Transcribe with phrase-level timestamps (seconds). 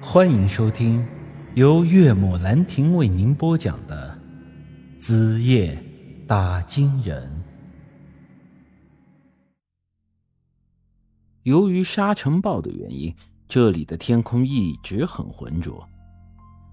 [0.00, 1.06] 欢迎收听
[1.54, 4.18] 由岳母兰亭为您播讲的
[5.00, 5.82] 《子夜
[6.26, 7.44] 打金人》。
[11.44, 13.14] 由于沙尘暴的原因，
[13.48, 15.88] 这里的天空一直很浑浊，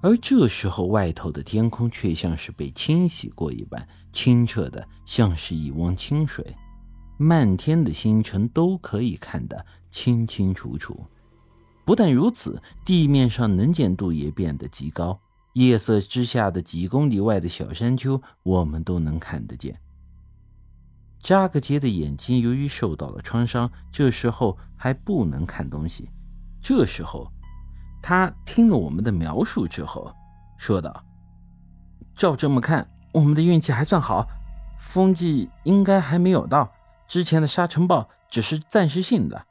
[0.00, 6.54] 而这时候外头的天空却像是被清洗过一般，清澈的像是一汪清水，
[7.18, 11.04] 漫天的星辰都可以看得清清楚楚。
[11.88, 15.18] 不但如此，地面上能见度也变得极高。
[15.54, 19.74] 夜色之下的几公里外的小山丘，我们都能看得见。
[21.18, 26.10] 扎克杰的眼睛由于受到了创伤，这时候还不能看东西。
[26.60, 27.32] 这时候，
[28.02, 30.14] 他听了我们的描述之后，
[30.58, 31.02] 说道
[32.14, 34.26] ：“照这么看，我们的运气还算好，
[34.78, 36.70] 风季应该还没有到，
[37.06, 39.46] 之前的沙尘暴只是暂时性的。”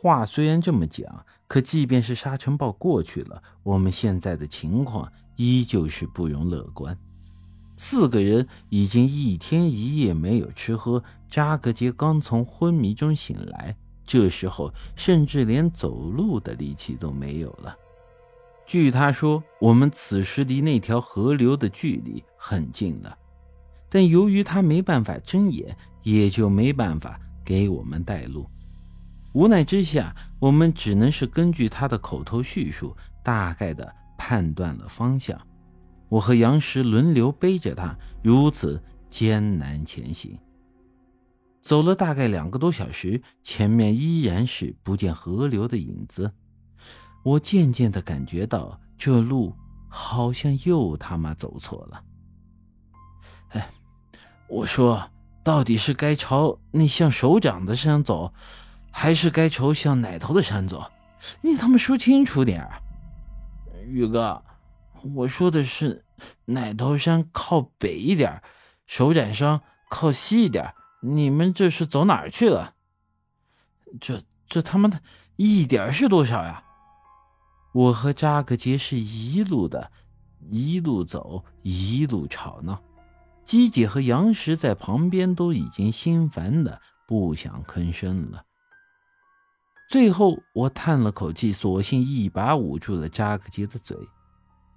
[0.00, 6.96] 话虽然这么讲，可即便是沙尘暴过去了，我们现在的情况依旧是不容乐观。
[7.76, 17.76] 四个人已经一天一夜没有吃喝，扎格杰刚从昏迷中醒来，这时候甚至连走路的力气都没有了。
[18.64, 23.18] 据他说，我们此时离那条河流的距离很近了，
[23.88, 28.48] 但由于他没办法睁眼，也就没办法给我们带路。
[29.38, 35.40] 无奈之下，我们只能是根据他的口头叙述，大概的判断了方向。
[36.08, 40.36] 我和杨石轮流背着他，如此艰难前行。
[41.62, 46.32] 走了大概两个多小时，前面依然是不见河流的影子。
[47.22, 49.54] 我渐渐的感觉到，这路
[49.88, 52.02] 好像又他妈走错了。
[53.50, 53.70] 哎，
[54.48, 55.08] 我说，
[55.44, 58.32] 到底是该朝那像手掌的山走？
[59.00, 60.90] 还是该朝向奶头的山走，
[61.42, 62.68] 你他妈说清楚点，
[63.86, 64.42] 宇哥，
[65.14, 66.04] 我说的是
[66.46, 68.42] 奶头山靠北一点，
[68.88, 72.74] 手掌山靠西一点，你们这是走哪去了？
[74.00, 75.00] 这这他妈的
[75.36, 76.64] 一点是多少呀？
[77.72, 79.92] 我和扎克杰是一路的，
[80.50, 82.82] 一路走，一路吵闹，
[83.44, 88.42] 姬姐和杨石在旁边都已经心烦的不想吭声了。
[89.88, 93.96] 最后，我叹了口气，索性一把捂住了扎克杰的嘴。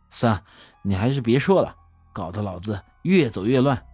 [0.10, 0.44] 算了，
[0.84, 1.76] 你还是别说了，
[2.14, 3.86] 搞得老子越走越乱。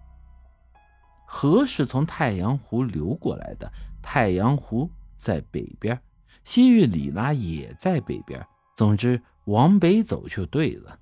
[1.25, 3.67] 河是从太阳湖流过来的，
[3.99, 5.99] 太阳湖在北边，
[6.43, 8.45] 西域里拉也在北边。
[8.75, 10.99] 总之，往北走就对了。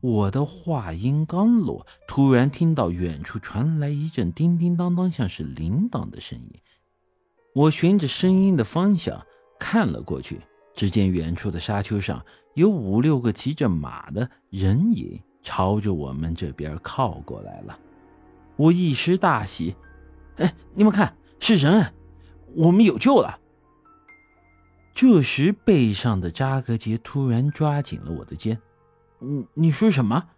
[0.00, 6.52] 我的话音刚落，突然听到远处传来一阵叮叮当当，像是铃铛的声音。
[7.58, 9.26] 我循着声音的方向
[9.58, 10.40] 看了过去，
[10.74, 12.24] 只见远处的沙丘上
[12.54, 17.76] 有五六个骑着马的人影朝着我们这边靠过来了。
[18.54, 19.74] 我一时大喜，
[20.36, 21.92] 哎，你们看，是人，
[22.54, 23.40] 我们有救了。
[24.94, 28.60] 这时，背上的扎格杰突然抓紧了我的肩
[29.18, 30.28] ：“你你说什么？”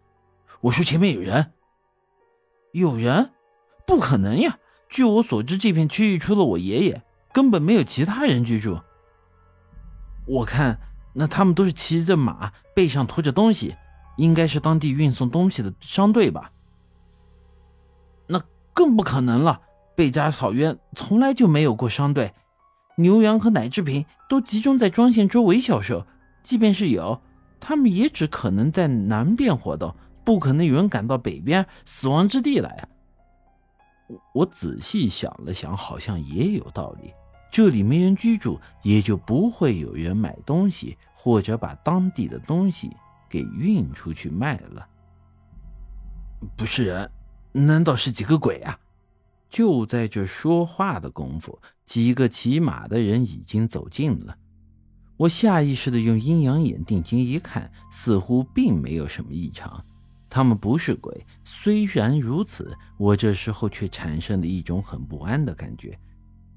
[0.62, 1.52] 我说：“前面有人。”
[2.72, 3.32] 有人？
[3.86, 4.58] 不可能呀！
[4.88, 7.02] 据我所知，这片区域除了我爷爷。
[7.32, 8.80] 根本没有其他人居住。
[10.26, 10.78] 我看
[11.12, 13.76] 那他们都是骑着马，背上驮着东西，
[14.16, 16.52] 应该是当地运送东西的商队吧。
[18.26, 18.40] 那
[18.72, 19.60] 更不可能了，
[19.96, 22.32] 贝加草原从来就没有过商队，
[22.96, 26.06] 牛羊和奶制品都集中在庄县周围销售。
[26.42, 27.20] 即便是有，
[27.58, 32.88] 他们也只可能在南边活动，不可能有人赶到北边死亡之地来。
[34.32, 37.12] 我仔细想了想，好像也有道理。
[37.50, 42.96] 这里没人居住，也就不会有人买东西，或者把当地的东西
[43.28, 44.86] 给运出去卖了。
[46.56, 47.10] 不是人，
[47.52, 48.78] 难道是几个鬼啊？
[49.48, 54.36] 就在这说话的功夫，几个骑马的人已经走近了。
[55.16, 59.84] 我下意识的用阴阳眼定睛一看，似乎并没有什么异常。
[60.30, 65.98] 他们不是鬼，虽然如此，我这时候却产生了一种很不安的感觉。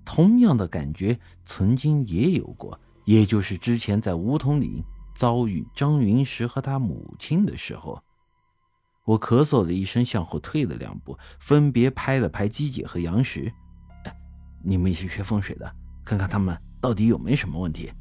[0.06, 4.84] 同样的感觉曾经也有过，也就是之前在梧桐岭
[5.16, 8.00] 遭遇张云石和他母亲的时候。
[9.06, 13.52] 我咳嗽了一声，向后退了两步，分别拍了拍姬姐和杨石：“，
[14.64, 17.92] 你们也是学风水的，看看他们到底有没什么问题。”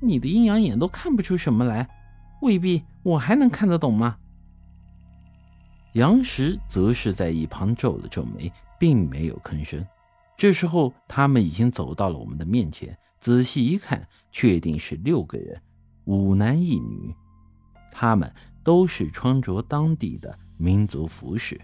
[0.00, 1.86] 你的阴阳眼都看不出什么来，
[2.40, 4.18] 未必我还能看得懂吗？
[5.94, 9.84] 杨石则是在一旁皱了皱眉，并没有吭声。
[10.36, 15.60] 这时候，他们已经走到了我们的面前，仔细一看，确定是六个人，
[16.04, 17.14] 五男一女。
[17.90, 18.32] 他们
[18.62, 21.60] 都是穿着当地的民族服饰，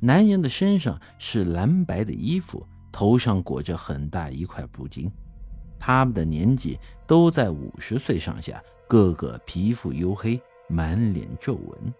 [0.00, 5.10] 男人的身上是蓝白的衣服，头上裹着很大一块布巾。
[5.78, 10.40] 他们的年纪都在五十岁上下，个个皮肤黝黑，
[10.70, 11.94] 满脸皱纹。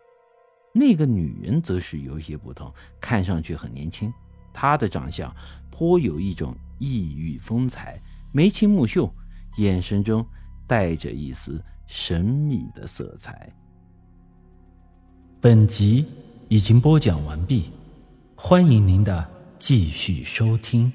[0.73, 4.13] 那个女人则是有些不同，看上去很年轻。
[4.53, 5.35] 她的长相
[5.71, 8.01] 颇有一种异域风采，
[8.33, 9.13] 眉清目秀，
[9.57, 10.25] 眼神中
[10.67, 13.53] 带着一丝神秘的色彩。
[15.41, 16.07] 本集
[16.49, 17.73] 已经播讲完毕，
[18.37, 19.29] 欢迎您的
[19.59, 20.93] 继续收听。